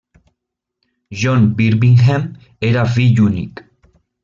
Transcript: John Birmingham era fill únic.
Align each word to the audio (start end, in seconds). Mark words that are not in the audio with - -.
John 1.19 1.53
Birmingham 1.55 2.33
era 2.59 2.85
fill 2.87 3.21
únic. 3.29 3.63